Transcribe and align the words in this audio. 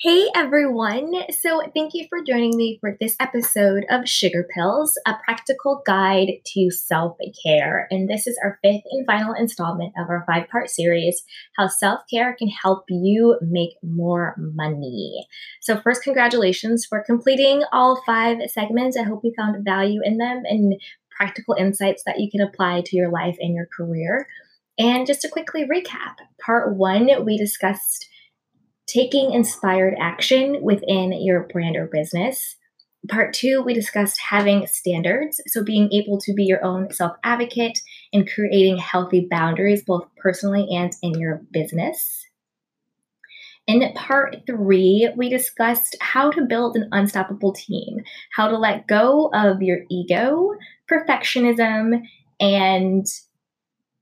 Hey 0.00 0.26
everyone! 0.32 1.12
So, 1.40 1.60
thank 1.74 1.92
you 1.92 2.06
for 2.08 2.22
joining 2.22 2.56
me 2.56 2.78
for 2.80 2.96
this 3.00 3.16
episode 3.18 3.84
of 3.90 4.08
Sugar 4.08 4.46
Pills, 4.54 4.96
a 5.04 5.14
practical 5.24 5.82
guide 5.84 6.34
to 6.54 6.70
self 6.70 7.16
care. 7.44 7.88
And 7.90 8.08
this 8.08 8.28
is 8.28 8.38
our 8.44 8.60
fifth 8.62 8.84
and 8.92 9.04
final 9.06 9.34
installment 9.34 9.94
of 9.98 10.08
our 10.08 10.24
five 10.24 10.48
part 10.50 10.70
series 10.70 11.24
How 11.56 11.66
Self 11.66 12.02
Care 12.08 12.36
Can 12.38 12.46
Help 12.46 12.84
You 12.88 13.40
Make 13.42 13.72
More 13.82 14.36
Money. 14.38 15.26
So, 15.62 15.80
first, 15.80 16.04
congratulations 16.04 16.86
for 16.88 17.02
completing 17.02 17.64
all 17.72 18.00
five 18.06 18.38
segments. 18.52 18.96
I 18.96 19.02
hope 19.02 19.22
you 19.24 19.32
found 19.36 19.64
value 19.64 20.00
in 20.04 20.18
them 20.18 20.44
and 20.44 20.80
practical 21.10 21.56
insights 21.58 22.04
that 22.06 22.20
you 22.20 22.30
can 22.30 22.40
apply 22.40 22.82
to 22.86 22.96
your 22.96 23.10
life 23.10 23.36
and 23.40 23.52
your 23.52 23.66
career. 23.76 24.28
And 24.78 25.08
just 25.08 25.22
to 25.22 25.28
quickly 25.28 25.64
recap, 25.64 26.18
part 26.40 26.76
one, 26.76 27.24
we 27.24 27.36
discussed 27.36 28.08
taking 28.88 29.32
inspired 29.32 29.94
action 30.00 30.58
within 30.62 31.12
your 31.22 31.46
brand 31.52 31.76
or 31.76 31.86
business. 31.86 32.56
Part 33.08 33.32
two, 33.32 33.62
we 33.62 33.74
discussed 33.74 34.18
having 34.20 34.66
standards. 34.66 35.40
So, 35.46 35.62
being 35.62 35.92
able 35.92 36.18
to 36.20 36.34
be 36.34 36.44
your 36.44 36.64
own 36.64 36.92
self 36.92 37.12
advocate 37.22 37.78
and 38.12 38.28
creating 38.28 38.78
healthy 38.78 39.28
boundaries, 39.30 39.84
both 39.84 40.08
personally 40.16 40.66
and 40.72 40.92
in 41.02 41.12
your 41.18 41.42
business. 41.52 42.26
In 43.68 43.92
part 43.94 44.36
three, 44.46 45.10
we 45.14 45.28
discussed 45.28 45.94
how 46.00 46.30
to 46.30 46.46
build 46.46 46.74
an 46.74 46.88
unstoppable 46.90 47.52
team, 47.52 48.00
how 48.34 48.48
to 48.48 48.56
let 48.56 48.88
go 48.88 49.30
of 49.34 49.62
your 49.62 49.80
ego, 49.90 50.54
perfectionism, 50.90 52.02
and 52.40 53.06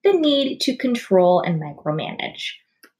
the 0.04 0.12
need 0.12 0.60
to 0.60 0.76
control 0.76 1.40
and 1.40 1.60
micromanage. 1.60 2.52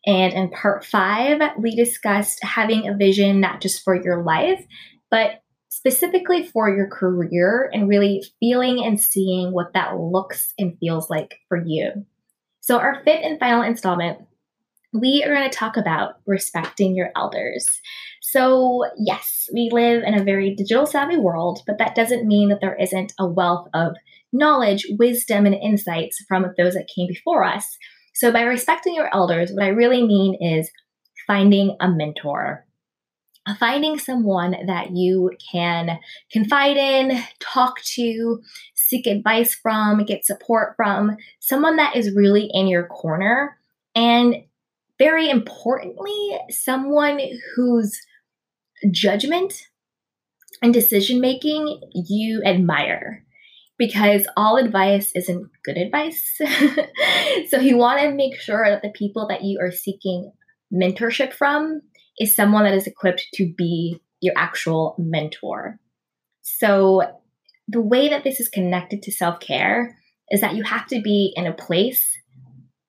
And 0.06 0.32
in 0.32 0.50
part 0.50 0.84
five, 0.84 1.40
we 1.58 1.74
discussed 1.74 2.38
having 2.42 2.88
a 2.88 2.96
vision 2.96 3.40
not 3.40 3.60
just 3.60 3.82
for 3.82 4.00
your 4.00 4.22
life, 4.22 4.64
but 5.10 5.42
specifically 5.68 6.46
for 6.46 6.70
your 6.70 6.88
career 6.88 7.68
and 7.72 7.88
really 7.88 8.24
feeling 8.40 8.84
and 8.84 9.00
seeing 9.00 9.52
what 9.52 9.72
that 9.74 9.96
looks 9.98 10.54
and 10.58 10.78
feels 10.78 11.10
like 11.10 11.40
for 11.48 11.62
you. 11.64 12.06
So, 12.60 12.78
our 12.78 13.02
fifth 13.04 13.20
and 13.22 13.38
final 13.38 13.62
installment, 13.62 14.18
we 14.92 15.22
are 15.24 15.34
going 15.34 15.48
to 15.48 15.56
talk 15.56 15.76
about 15.76 16.14
respecting 16.26 16.96
your 16.96 17.10
elders. 17.14 17.68
So, 18.22 18.84
yes, 18.96 19.48
we 19.52 19.68
live 19.72 20.02
in 20.04 20.18
a 20.18 20.24
very 20.24 20.54
digital 20.54 20.86
savvy 20.86 21.16
world, 21.16 21.62
but 21.66 21.78
that 21.78 21.94
doesn't 21.94 22.26
mean 22.26 22.48
that 22.48 22.60
there 22.60 22.76
isn't 22.76 23.12
a 23.18 23.26
wealth 23.26 23.68
of 23.74 23.96
knowledge, 24.32 24.86
wisdom, 24.98 25.46
and 25.46 25.54
insights 25.54 26.24
from 26.26 26.46
those 26.56 26.74
that 26.74 26.90
came 26.94 27.06
before 27.06 27.44
us 27.44 27.76
so, 28.16 28.32
by 28.32 28.44
respecting 28.44 28.94
your 28.94 29.14
elders, 29.14 29.52
what 29.52 29.62
I 29.62 29.68
really 29.68 30.02
mean 30.02 30.38
is 30.40 30.70
finding 31.26 31.76
a 31.80 31.88
mentor, 31.90 32.64
finding 33.60 33.98
someone 33.98 34.56
that 34.64 34.92
you 34.92 35.32
can 35.52 35.98
confide 36.32 36.78
in, 36.78 37.22
talk 37.40 37.82
to, 37.82 38.40
seek 38.74 39.06
advice 39.06 39.54
from, 39.54 40.06
get 40.06 40.24
support 40.24 40.76
from, 40.76 41.18
someone 41.40 41.76
that 41.76 41.94
is 41.94 42.14
really 42.14 42.48
in 42.54 42.68
your 42.68 42.86
corner. 42.86 43.58
And 43.94 44.36
very 44.98 45.28
importantly, 45.28 46.38
someone 46.48 47.20
whose 47.54 48.00
judgment 48.90 49.68
and 50.62 50.72
decision 50.72 51.20
making 51.20 51.82
you 51.92 52.42
admire 52.46 53.25
because 53.78 54.26
all 54.36 54.56
advice 54.56 55.12
isn't 55.14 55.50
good 55.64 55.76
advice. 55.76 56.22
so 57.48 57.58
you 57.58 57.76
want 57.76 58.00
to 58.00 58.12
make 58.12 58.40
sure 58.40 58.68
that 58.68 58.82
the 58.82 58.92
people 58.94 59.26
that 59.28 59.42
you 59.42 59.58
are 59.60 59.70
seeking 59.70 60.32
mentorship 60.72 61.32
from 61.32 61.82
is 62.18 62.34
someone 62.34 62.64
that 62.64 62.74
is 62.74 62.86
equipped 62.86 63.26
to 63.34 63.52
be 63.56 64.00
your 64.20 64.34
actual 64.36 64.96
mentor. 64.98 65.78
So 66.42 67.02
the 67.68 67.80
way 67.80 68.08
that 68.08 68.24
this 68.24 68.40
is 68.40 68.48
connected 68.48 69.02
to 69.02 69.12
self-care 69.12 69.96
is 70.30 70.40
that 70.40 70.54
you 70.54 70.62
have 70.62 70.86
to 70.88 71.00
be 71.02 71.32
in 71.36 71.46
a 71.46 71.52
place 71.52 72.16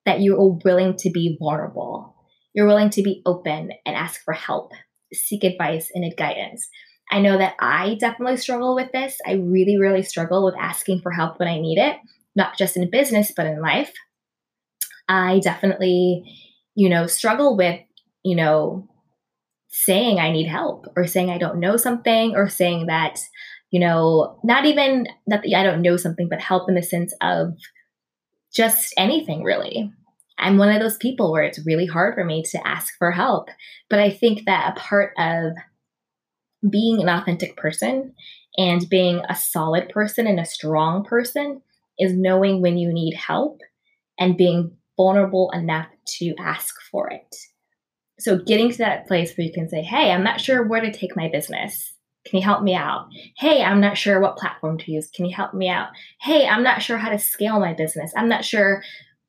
that 0.06 0.22
you 0.22 0.36
are 0.36 0.60
willing 0.64 0.96
to 0.98 1.10
be 1.10 1.38
vulnerable. 1.40 2.16
You're 2.54 2.68
willing 2.68 2.90
to 2.92 3.04
be 3.04 3.22
open 3.26 3.72
and 3.86 3.96
ask 3.96 4.24
for 4.24 4.34
help, 4.34 4.72
seek 5.14 5.44
advice 5.44 5.92
and 5.94 6.06
guidance. 6.18 6.70
I 7.10 7.22
know 7.22 7.38
that 7.38 7.56
I 7.60 7.96
definitely 8.00 8.38
struggle 8.38 8.76
with 8.76 8.92
this. 8.92 9.18
I 9.26 9.34
really, 9.34 9.78
really 9.78 10.04
struggle 10.04 10.44
with 10.44 10.56
asking 10.60 11.02
for 11.02 11.12
help 11.12 11.40
when 11.40 11.48
I 11.48 11.60
need 11.60 11.78
it, 11.78 11.98
not 12.36 12.58
just 12.58 12.76
in 12.76 12.90
business, 12.90 13.32
but 13.36 13.46
in 13.46 13.62
life. 13.62 13.94
I 15.08 15.40
definitely, 15.40 16.24
you 16.76 16.90
know, 16.90 17.08
struggle 17.08 17.56
with, 17.56 17.80
you 18.24 18.36
know, 18.36 18.90
saying 19.70 20.20
I 20.20 20.32
need 20.32 20.48
help 20.48 20.88
or 20.96 21.08
saying 21.08 21.30
I 21.30 21.38
don't 21.38 21.60
know 21.60 21.78
something 21.78 22.36
or 22.36 22.50
saying 22.50 22.88
that, 22.88 23.20
you 23.72 23.80
know, 23.80 24.40
not 24.44 24.66
even 24.66 25.08
that 25.28 25.44
I 25.56 25.64
don't 25.64 25.82
know 25.82 25.98
something, 25.98 26.28
but 26.30 26.42
help 26.42 26.68
in 26.68 26.76
the 26.76 26.84
sense 26.84 27.14
of 27.22 27.54
just 28.54 28.94
anything 28.98 29.44
really. 29.44 29.92
I'm 30.38 30.58
one 30.58 30.70
of 30.70 30.82
those 30.82 30.98
people 30.98 31.32
where 31.32 31.44
it's 31.44 31.66
really 31.66 31.86
hard 31.86 32.16
for 32.16 32.24
me 32.24 32.44
to 32.52 32.68
ask 32.68 32.94
for 32.98 33.12
help. 33.12 33.50
But 33.90 34.00
I 34.00 34.10
think 34.10 34.46
that 34.46 34.74
a 34.76 34.80
part 34.80 35.14
of 35.18 35.54
being 36.70 37.02
an 37.02 37.10
authentic 37.10 37.56
person 37.56 38.14
and 38.58 38.90
being 38.90 39.22
a 39.30 39.36
solid 39.36 39.90
person 39.90 40.28
and 40.28 40.40
a 40.40 40.46
strong 40.46 41.04
person 41.04 41.62
is 42.00 42.14
knowing 42.14 42.62
when 42.62 42.78
you 42.78 42.92
need 42.92 43.16
help 43.16 43.62
and 44.20 44.38
being 44.38 44.72
vulnerable 44.96 45.52
enough 45.54 45.88
to 46.06 46.34
ask 46.40 46.76
for 46.92 47.10
it. 47.10 47.36
So, 48.20 48.38
getting 48.38 48.72
to 48.72 48.78
that 48.80 49.08
place 49.08 49.38
where 49.38 49.46
you 49.46 49.54
can 49.54 49.70
say, 49.70 49.84
Hey, 49.84 50.12
I'm 50.12 50.24
not 50.24 50.42
sure 50.42 50.68
where 50.68 50.82
to 50.82 50.92
take 50.92 51.16
my 51.16 51.30
business. 51.30 51.94
Can 52.26 52.40
you 52.40 52.44
help 52.44 52.64
me 52.64 52.74
out? 52.74 53.08
Hey, 53.38 53.64
I'm 53.64 53.80
not 53.80 53.98
sure 53.98 54.20
what 54.20 54.38
platform 54.38 54.80
to 54.80 54.92
use. 54.92 55.10
Can 55.16 55.26
you 55.26 55.36
help 55.36 55.54
me 55.54 55.70
out? 55.70 55.90
Hey, 56.20 56.48
I'm 56.48 56.64
not 56.64 56.82
sure 56.82 56.98
how 56.98 57.10
to 57.10 57.20
scale 57.20 57.60
my 57.60 57.74
business. 57.74 58.12
I'm 58.18 58.28
not 58.28 58.44
sure 58.44 58.84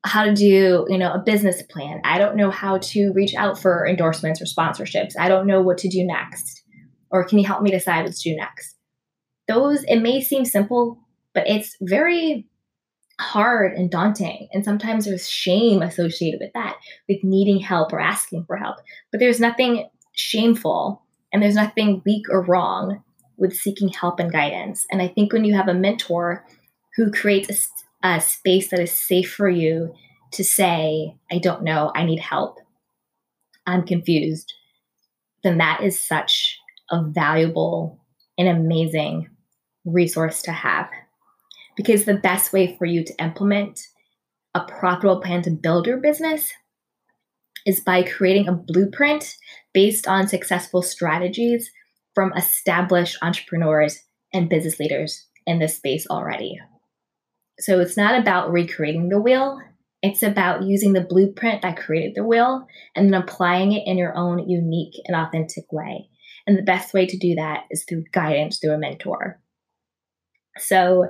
how 0.05 0.25
to 0.25 0.33
do, 0.33 0.85
you 0.89 0.97
know, 0.97 1.13
a 1.13 1.19
business 1.19 1.61
plan. 1.61 2.01
I 2.03 2.17
don't 2.17 2.35
know 2.35 2.51
how 2.51 2.79
to 2.79 3.13
reach 3.13 3.35
out 3.35 3.59
for 3.59 3.87
endorsements 3.87 4.41
or 4.41 4.45
sponsorships. 4.45 5.13
I 5.17 5.29
don't 5.29 5.47
know 5.47 5.61
what 5.61 5.77
to 5.79 5.89
do 5.89 6.03
next 6.03 6.63
or 7.11 7.23
can 7.23 7.39
you 7.39 7.45
help 7.45 7.61
me 7.61 7.71
decide 7.71 8.05
what 8.05 8.13
to 8.13 8.21
do 8.21 8.35
next? 8.35 8.75
Those, 9.47 9.83
it 9.85 9.99
may 9.99 10.21
seem 10.21 10.45
simple, 10.45 10.99
but 11.33 11.47
it's 11.47 11.75
very 11.81 12.47
hard 13.19 13.73
and 13.73 13.91
daunting. 13.91 14.47
And 14.53 14.63
sometimes 14.63 15.05
there's 15.05 15.29
shame 15.29 15.81
associated 15.81 16.39
with 16.39 16.53
that, 16.53 16.77
with 17.07 17.23
needing 17.23 17.59
help 17.59 17.91
or 17.91 17.99
asking 17.99 18.45
for 18.45 18.55
help. 18.55 18.77
But 19.11 19.19
there's 19.19 19.39
nothing 19.39 19.89
shameful 20.13 21.03
and 21.31 21.43
there's 21.43 21.55
nothing 21.55 22.01
weak 22.05 22.25
or 22.29 22.43
wrong 22.43 23.03
with 23.37 23.55
seeking 23.55 23.89
help 23.89 24.19
and 24.19 24.31
guidance. 24.31 24.85
And 24.91 25.01
I 25.01 25.07
think 25.07 25.33
when 25.33 25.45
you 25.45 25.53
have 25.55 25.67
a 25.67 25.73
mentor 25.73 26.45
who 26.95 27.11
creates 27.11 27.69
a, 28.03 28.07
a 28.07 28.21
space 28.21 28.69
that 28.69 28.79
is 28.79 28.91
safe 28.91 29.31
for 29.31 29.49
you 29.49 29.93
to 30.31 30.43
say, 30.43 31.15
I 31.31 31.39
don't 31.39 31.63
know, 31.63 31.91
I 31.95 32.05
need 32.05 32.19
help, 32.19 32.59
I'm 33.65 33.85
confused, 33.85 34.53
then 35.43 35.57
that 35.57 35.81
is 35.83 36.01
such 36.01 36.48
a 36.91 37.03
valuable 37.03 37.99
and 38.37 38.47
amazing 38.47 39.29
resource 39.85 40.41
to 40.43 40.51
have. 40.51 40.89
Because 41.75 42.05
the 42.05 42.15
best 42.15 42.51
way 42.51 42.75
for 42.77 42.85
you 42.85 43.03
to 43.03 43.23
implement 43.23 43.79
a 44.53 44.61
profitable 44.61 45.21
plan 45.21 45.41
to 45.43 45.51
build 45.51 45.87
your 45.87 45.97
business 45.97 46.51
is 47.65 47.79
by 47.79 48.03
creating 48.03 48.47
a 48.47 48.53
blueprint 48.53 49.35
based 49.73 50.07
on 50.07 50.27
successful 50.27 50.81
strategies 50.81 51.69
from 52.15 52.33
established 52.33 53.17
entrepreneurs 53.21 53.99
and 54.33 54.49
business 54.49 54.79
leaders 54.79 55.27
in 55.45 55.59
this 55.59 55.77
space 55.77 56.07
already. 56.07 56.59
So 57.59 57.79
it's 57.79 57.97
not 57.97 58.19
about 58.19 58.51
recreating 58.51 59.09
the 59.09 59.21
wheel, 59.21 59.59
it's 60.01 60.23
about 60.23 60.63
using 60.63 60.93
the 60.93 61.01
blueprint 61.01 61.61
that 61.61 61.77
created 61.77 62.13
the 62.15 62.23
wheel 62.23 62.65
and 62.95 63.13
then 63.13 63.21
applying 63.21 63.73
it 63.73 63.83
in 63.85 63.97
your 63.97 64.15
own 64.15 64.47
unique 64.47 64.93
and 65.05 65.15
authentic 65.15 65.71
way. 65.71 66.09
And 66.47 66.57
the 66.57 66.63
best 66.63 66.93
way 66.93 67.05
to 67.05 67.17
do 67.17 67.35
that 67.35 67.65
is 67.69 67.83
through 67.83 68.05
guidance 68.11 68.59
through 68.59 68.73
a 68.73 68.77
mentor. 68.77 69.39
So 70.57 71.09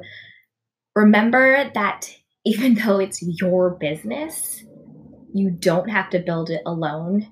remember 0.95 1.69
that 1.73 2.09
even 2.45 2.75
though 2.85 2.99
it's 2.99 3.21
your 3.21 3.71
business, 3.71 4.63
you 5.33 5.51
don't 5.51 5.89
have 5.89 6.09
to 6.11 6.19
build 6.19 6.49
it 6.49 6.61
alone. 6.65 7.27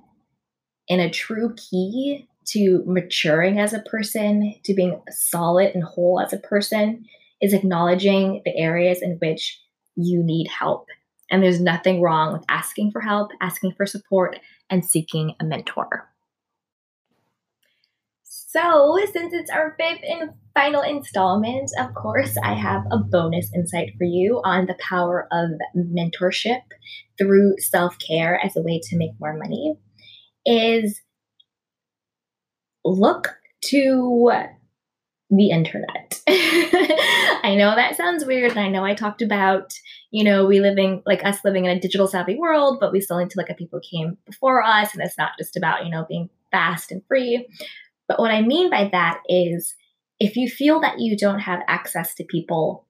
And 0.90 1.02
a 1.02 1.10
true 1.10 1.54
key 1.56 2.28
to 2.48 2.82
maturing 2.86 3.60
as 3.60 3.74
a 3.74 3.80
person, 3.80 4.56
to 4.64 4.74
being 4.74 5.02
solid 5.10 5.76
and 5.76 5.84
whole 5.84 6.22
as 6.22 6.32
a 6.32 6.38
person, 6.38 7.06
is 7.42 7.54
acknowledging 7.54 8.42
the 8.46 8.56
areas 8.56 9.02
in 9.02 9.18
which 9.22 9.60
you 9.96 10.24
need 10.24 10.48
help. 10.48 10.88
And 11.30 11.44
there's 11.44 11.60
nothing 11.60 12.02
wrong 12.02 12.32
with 12.32 12.46
asking 12.48 12.92
for 12.92 13.02
help, 13.02 13.32
asking 13.42 13.74
for 13.74 13.86
support, 13.86 14.40
and 14.70 14.86
seeking 14.86 15.36
a 15.42 15.44
mentor. 15.44 16.10
So, 18.50 18.98
since 19.12 19.34
it's 19.34 19.52
our 19.52 19.76
fifth 19.78 20.04
and 20.08 20.30
final 20.54 20.82
installment, 20.82 21.70
of 21.78 21.94
course, 21.94 22.38
I 22.42 22.54
have 22.54 22.84
a 22.92 22.98
bonus 22.98 23.52
insight 23.54 23.92
for 23.98 24.06
you 24.06 24.40
on 24.46 24.68
the 24.68 24.78
power 24.80 25.28
of 25.34 25.50
mentorship 25.76 26.62
through 27.18 27.56
self 27.58 27.98
care 28.00 28.40
as 28.42 28.56
a 28.56 28.62
way 28.62 28.80
to 28.86 28.98
make 28.98 29.12
more 29.20 29.38
money. 29.38 29.76
Is 30.46 31.02
look 32.86 33.36
to 33.66 34.32
the 35.30 35.50
internet. 35.50 36.22
I 36.30 37.54
know 37.58 37.76
that 37.76 37.98
sounds 37.98 38.24
weird. 38.24 38.52
And 38.52 38.62
I 38.62 38.70
know 38.70 38.86
I 38.86 38.94
talked 38.94 39.22
about, 39.22 39.74
you 40.12 40.24
know, 40.24 40.46
we 40.46 40.62
living 40.62 41.04
like 41.06 41.26
us 41.26 41.44
living 41.44 41.66
in 41.66 41.78
a 41.78 41.82
digital 41.82 42.08
savvy 42.08 42.36
world, 42.36 42.78
but 42.80 42.94
we 42.94 43.02
still 43.02 43.20
need 43.20 43.30
to 43.32 43.38
look 43.38 43.50
at 43.50 43.58
people 43.58 43.82
who 43.84 43.98
came 43.98 44.18
before 44.26 44.64
us. 44.64 44.94
And 44.94 45.04
it's 45.04 45.18
not 45.18 45.32
just 45.38 45.58
about, 45.58 45.84
you 45.84 45.92
know, 45.92 46.06
being 46.08 46.30
fast 46.50 46.94
and 46.94 47.02
free. 47.10 47.46
But 48.08 48.20
what 48.20 48.32
I 48.32 48.42
mean 48.42 48.70
by 48.70 48.90
that 48.92 49.22
is 49.28 49.76
if 50.20 50.36
you 50.36 50.50
feel 50.50 50.80
that 50.82 51.00
you 51.00 51.18
don't 51.18 51.40
have 51.40 51.62
access 51.68 52.16
to 52.16 52.24
people 52.24 52.86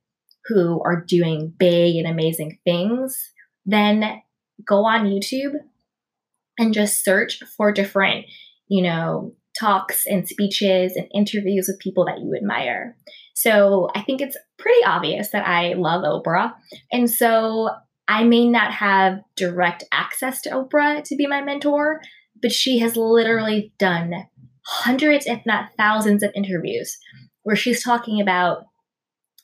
who 0.46 0.82
are 0.84 1.04
doing 1.04 1.54
big 1.58 1.96
and 1.98 2.08
amazing 2.08 2.60
things, 2.64 3.32
then 3.66 4.22
go 4.66 4.86
on 4.86 5.06
YouTube 5.06 5.56
and 6.58 6.74
just 6.74 7.04
search 7.04 7.44
for 7.58 7.72
different, 7.72 8.26
you 8.68 8.82
know, 8.82 9.34
talks 9.60 10.06
and 10.06 10.28
speeches 10.28 10.96
and 10.96 11.08
interviews 11.14 11.68
with 11.68 11.80
people 11.80 12.06
that 12.06 12.20
you 12.20 12.34
admire. 12.36 12.96
So 13.34 13.90
I 13.94 14.02
think 14.02 14.22
it's 14.22 14.38
pretty 14.58 14.84
obvious 14.86 15.30
that 15.30 15.48
I 15.48 15.74
love 15.74 16.04
Oprah. 16.04 16.54
And 16.92 17.10
so 17.10 17.70
I 18.08 18.24
may 18.24 18.48
not 18.48 18.72
have 18.74 19.20
direct 19.36 19.84
access 19.92 20.42
to 20.42 20.50
Oprah 20.52 21.04
to 21.04 21.16
be 21.16 21.28
my 21.28 21.42
mentor, 21.42 22.02
but 22.42 22.52
she 22.52 22.80
has 22.80 22.96
literally 22.96 23.74
done 23.78 24.28
hundreds, 24.68 25.26
if 25.26 25.46
not 25.46 25.70
thousands, 25.78 26.24
of 26.24 26.32
interviews 26.36 26.98
where 27.44 27.56
she's 27.56 27.82
talking 27.82 28.20
about 28.20 28.66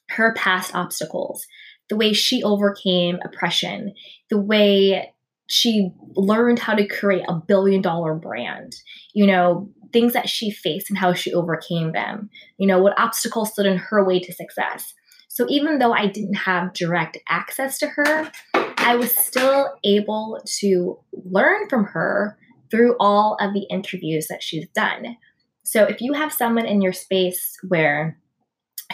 her 0.10 0.34
past 0.34 0.76
obstacles, 0.76 1.48
the 1.90 1.96
way 1.96 2.12
she 2.12 2.44
overcame 2.44 3.18
oppression, 3.24 3.94
the 4.30 4.38
way 4.38 5.14
she 5.48 5.92
learned 6.16 6.60
how 6.60 6.74
to 6.74 6.86
create 6.86 7.24
a 7.30 7.36
billion 7.36 7.82
dollar 7.82 8.14
brand, 8.14 8.76
you 9.14 9.26
know, 9.26 9.70
things 9.94 10.12
that 10.12 10.28
she 10.28 10.52
faced 10.52 10.90
and 10.90 11.00
how 11.00 11.14
she 11.14 11.34
overcame 11.34 11.94
them, 11.94 12.30
you 12.58 12.68
know, 12.68 12.82
what 12.82 13.00
obstacles 13.00 13.54
stood 13.54 13.66
in 13.66 13.78
her 13.78 14.04
way 14.04 14.20
to 14.20 14.34
success. 14.34 14.94
So 15.30 15.46
even 15.50 15.80
though 15.80 15.94
I 15.94 16.08
didn't 16.08 16.36
have 16.36 16.74
direct 16.74 17.18
access 17.30 17.80
to 17.80 17.88
her, 17.88 18.30
I 18.54 18.98
was 18.98 19.16
still 19.16 19.74
able 19.86 20.42
to 20.60 21.00
learn 21.14 21.70
from 21.70 21.86
her 21.86 22.38
through 22.74 22.96
all 23.00 23.38
of 23.40 23.54
the 23.54 23.68
interviews 23.70 24.26
that 24.30 24.42
she's 24.42 24.68
done. 24.70 25.16
So 25.64 25.84
if 25.84 26.02
you 26.02 26.14
have 26.14 26.34
someone 26.34 26.66
in 26.66 26.82
your 26.82 26.92
space 26.92 27.56
where 27.68 28.18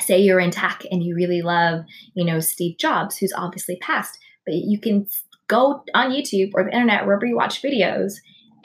say 0.01 0.19
you're 0.19 0.41
in 0.41 0.51
tech 0.51 0.83
and 0.91 1.01
you 1.01 1.15
really 1.15 1.41
love, 1.41 1.85
you 2.13 2.25
know, 2.25 2.41
Steve 2.41 2.77
Jobs, 2.77 3.17
who's 3.17 3.31
obviously 3.31 3.77
passed, 3.77 4.19
but 4.45 4.55
you 4.55 4.81
can 4.81 5.07
go 5.47 5.81
on 5.93 6.11
YouTube 6.11 6.51
or 6.53 6.65
the 6.65 6.73
internet, 6.73 7.05
wherever 7.05 7.25
you 7.25 7.37
watch 7.37 7.61
videos, 7.61 8.15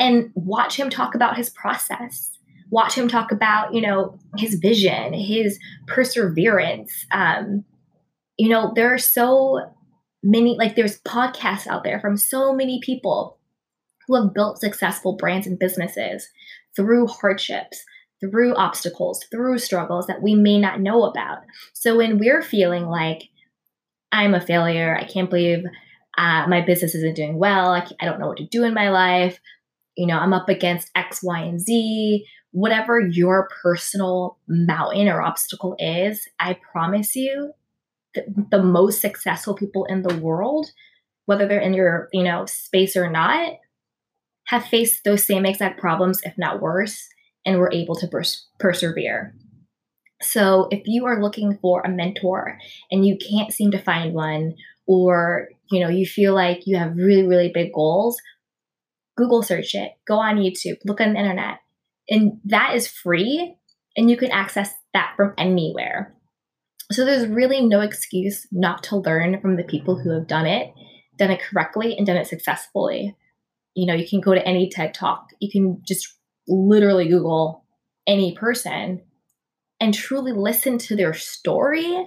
and 0.00 0.32
watch 0.34 0.76
him 0.76 0.90
talk 0.90 1.14
about 1.14 1.36
his 1.36 1.48
process. 1.50 2.32
Watch 2.70 2.94
him 2.96 3.06
talk 3.06 3.30
about, 3.30 3.72
you 3.72 3.80
know, 3.80 4.18
his 4.36 4.56
vision, 4.56 5.12
his 5.12 5.60
perseverance. 5.86 7.06
Um, 7.12 7.64
you 8.36 8.48
know, 8.48 8.72
there 8.74 8.92
are 8.92 8.98
so 8.98 9.60
many, 10.24 10.56
like, 10.58 10.74
there's 10.74 11.00
podcasts 11.02 11.68
out 11.68 11.84
there 11.84 12.00
from 12.00 12.16
so 12.16 12.52
many 12.52 12.80
people 12.82 13.38
who 14.06 14.14
have 14.16 14.34
built 14.34 14.60
successful 14.60 15.16
brands 15.16 15.46
and 15.46 15.58
businesses 15.58 16.28
through 16.76 17.06
hardships, 17.06 17.82
through 18.20 18.54
obstacles, 18.54 19.24
through 19.30 19.58
struggles 19.58 20.06
that 20.06 20.22
we 20.22 20.34
may 20.34 20.58
not 20.58 20.80
know 20.80 21.04
about. 21.04 21.38
So 21.72 21.96
when 21.96 22.18
we're 22.18 22.42
feeling 22.42 22.86
like 22.86 23.24
I'm 24.12 24.34
a 24.34 24.40
failure, 24.40 24.96
I 24.96 25.04
can't 25.04 25.30
believe 25.30 25.64
uh, 26.16 26.46
my 26.48 26.60
business 26.60 26.94
isn't 26.94 27.16
doing 27.16 27.38
well, 27.38 27.70
I, 27.70 27.86
I 28.00 28.04
don't 28.04 28.20
know 28.20 28.28
what 28.28 28.36
to 28.38 28.46
do 28.46 28.64
in 28.64 28.74
my 28.74 28.90
life, 28.90 29.40
you 29.96 30.06
know, 30.06 30.18
I'm 30.18 30.32
up 30.32 30.48
against 30.48 30.90
X, 30.94 31.22
Y, 31.22 31.40
and 31.40 31.60
Z, 31.60 32.24
whatever 32.52 33.00
your 33.00 33.48
personal 33.62 34.38
mountain 34.46 35.08
or 35.08 35.20
obstacle 35.20 35.74
is, 35.78 36.28
I 36.38 36.56
promise 36.72 37.16
you, 37.16 37.52
the, 38.14 38.24
the 38.50 38.62
most 38.62 39.00
successful 39.00 39.54
people 39.54 39.84
in 39.86 40.02
the 40.02 40.16
world, 40.16 40.70
whether 41.26 41.48
they're 41.48 41.60
in 41.60 41.74
your, 41.74 42.08
you 42.12 42.22
know, 42.22 42.46
space 42.46 42.96
or 42.96 43.10
not, 43.10 43.54
have 44.46 44.66
faced 44.66 45.04
those 45.04 45.24
same 45.24 45.46
exact 45.46 45.80
problems, 45.80 46.20
if 46.22 46.34
not 46.36 46.60
worse, 46.60 47.08
and 47.46 47.58
were 47.58 47.72
able 47.72 47.94
to 47.96 48.08
pers- 48.08 48.46
persevere. 48.58 49.34
So 50.22 50.68
if 50.70 50.82
you 50.86 51.06
are 51.06 51.22
looking 51.22 51.58
for 51.60 51.82
a 51.82 51.88
mentor 51.88 52.58
and 52.90 53.06
you 53.06 53.16
can't 53.16 53.52
seem 53.52 53.70
to 53.72 53.78
find 53.78 54.14
one, 54.14 54.54
or 54.86 55.48
you 55.70 55.80
know 55.80 55.88
you 55.88 56.06
feel 56.06 56.34
like 56.34 56.66
you 56.66 56.76
have 56.76 56.96
really 56.96 57.26
really 57.26 57.50
big 57.52 57.72
goals, 57.72 58.20
Google 59.16 59.42
search 59.42 59.74
it, 59.74 59.92
go 60.06 60.16
on 60.16 60.36
YouTube, 60.36 60.76
look 60.84 61.00
on 61.00 61.14
the 61.14 61.18
internet, 61.18 61.58
and 62.08 62.40
that 62.44 62.74
is 62.74 62.86
free, 62.86 63.56
and 63.96 64.10
you 64.10 64.16
can 64.16 64.30
access 64.30 64.72
that 64.92 65.14
from 65.16 65.34
anywhere. 65.38 66.14
So 66.92 67.04
there's 67.04 67.26
really 67.26 67.60
no 67.66 67.80
excuse 67.80 68.46
not 68.52 68.82
to 68.84 68.96
learn 68.96 69.40
from 69.40 69.56
the 69.56 69.64
people 69.64 69.98
who 69.98 70.10
have 70.10 70.26
done 70.26 70.46
it, 70.46 70.72
done 71.18 71.30
it 71.30 71.40
correctly, 71.40 71.96
and 71.96 72.06
done 72.06 72.16
it 72.16 72.26
successfully. 72.26 73.16
You 73.74 73.86
know, 73.86 73.94
you 73.94 74.08
can 74.08 74.20
go 74.20 74.34
to 74.34 74.46
any 74.46 74.68
TED 74.68 74.94
talk, 74.94 75.28
you 75.40 75.50
can 75.50 75.82
just 75.86 76.06
literally 76.46 77.08
Google 77.08 77.64
any 78.06 78.36
person 78.36 79.02
and 79.80 79.94
truly 79.94 80.32
listen 80.32 80.78
to 80.78 80.96
their 80.96 81.14
story 81.14 82.06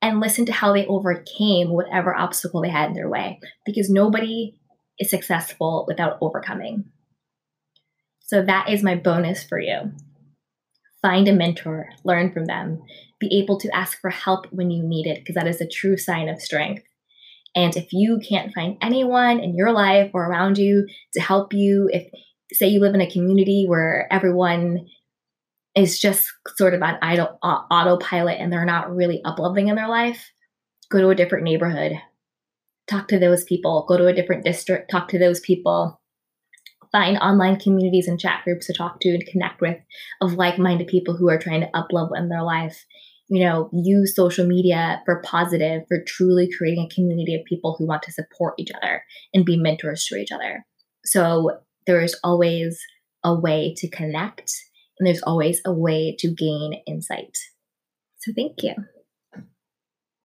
and 0.00 0.20
listen 0.20 0.44
to 0.46 0.52
how 0.52 0.72
they 0.72 0.86
overcame 0.86 1.70
whatever 1.70 2.14
obstacle 2.14 2.60
they 2.60 2.68
had 2.68 2.88
in 2.88 2.94
their 2.94 3.08
way 3.08 3.40
because 3.64 3.88
nobody 3.88 4.54
is 4.98 5.10
successful 5.10 5.84
without 5.88 6.18
overcoming. 6.20 6.84
So 8.20 8.42
that 8.42 8.68
is 8.68 8.82
my 8.82 8.94
bonus 8.94 9.42
for 9.42 9.58
you. 9.58 9.92
Find 11.02 11.28
a 11.28 11.32
mentor, 11.32 11.90
learn 12.04 12.32
from 12.32 12.46
them, 12.46 12.82
be 13.20 13.38
able 13.38 13.58
to 13.60 13.76
ask 13.76 14.00
for 14.00 14.10
help 14.10 14.46
when 14.50 14.70
you 14.70 14.82
need 14.82 15.06
it 15.06 15.20
because 15.20 15.34
that 15.34 15.46
is 15.46 15.60
a 15.60 15.66
true 15.66 15.96
sign 15.96 16.28
of 16.28 16.40
strength. 16.40 16.84
And 17.54 17.76
if 17.76 17.92
you 17.92 18.20
can't 18.26 18.52
find 18.52 18.76
anyone 18.82 19.40
in 19.40 19.54
your 19.54 19.72
life 19.72 20.10
or 20.12 20.26
around 20.26 20.58
you 20.58 20.86
to 21.12 21.20
help 21.20 21.52
you, 21.52 21.88
if 21.92 22.08
say 22.52 22.66
you 22.66 22.80
live 22.80 22.94
in 22.94 23.00
a 23.00 23.10
community 23.10 23.64
where 23.66 24.08
everyone 24.12 24.86
is 25.74 25.98
just 25.98 26.32
sort 26.56 26.74
of 26.74 26.82
on 26.82 26.96
idle, 27.02 27.38
autopilot 27.42 28.38
and 28.38 28.52
they're 28.52 28.64
not 28.64 28.94
really 28.94 29.20
upleveling 29.24 29.68
in 29.68 29.76
their 29.76 29.88
life, 29.88 30.30
go 30.90 31.00
to 31.00 31.08
a 31.10 31.14
different 31.14 31.44
neighborhood, 31.44 31.92
talk 32.88 33.08
to 33.08 33.18
those 33.18 33.44
people, 33.44 33.84
go 33.88 33.96
to 33.96 34.06
a 34.06 34.14
different 34.14 34.44
district, 34.44 34.90
talk 34.90 35.08
to 35.08 35.18
those 35.18 35.40
people, 35.40 36.00
find 36.92 37.18
online 37.18 37.58
communities 37.58 38.06
and 38.06 38.20
chat 38.20 38.42
groups 38.44 38.66
to 38.66 38.72
talk 38.72 39.00
to 39.00 39.08
and 39.10 39.26
connect 39.26 39.60
with 39.60 39.76
of 40.20 40.34
like-minded 40.34 40.86
people 40.86 41.16
who 41.16 41.28
are 41.28 41.38
trying 41.38 41.60
to 41.60 41.70
uplevel 41.74 42.16
in 42.16 42.28
their 42.28 42.42
life. 42.42 42.84
You 43.28 43.44
know, 43.44 43.70
use 43.72 44.14
social 44.14 44.46
media 44.46 45.00
for 45.04 45.22
positive, 45.22 45.82
for 45.88 46.02
truly 46.06 46.48
creating 46.56 46.86
a 46.90 46.94
community 46.94 47.34
of 47.34 47.44
people 47.46 47.74
who 47.78 47.86
want 47.86 48.02
to 48.02 48.12
support 48.12 48.54
each 48.58 48.70
other 48.76 49.02
and 49.32 49.46
be 49.46 49.56
mentors 49.56 50.04
to 50.06 50.16
each 50.16 50.30
other. 50.30 50.64
So 51.04 51.58
there 51.86 52.02
is 52.02 52.18
always 52.22 52.78
a 53.24 53.34
way 53.34 53.74
to 53.78 53.88
connect 53.88 54.52
and 54.98 55.06
there's 55.06 55.22
always 55.22 55.60
a 55.64 55.72
way 55.72 56.14
to 56.18 56.28
gain 56.28 56.82
insight. 56.86 57.36
So 58.18 58.32
thank 58.36 58.62
you. 58.62 58.74